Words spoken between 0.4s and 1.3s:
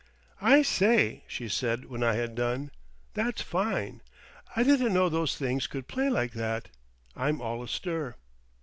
"I say,"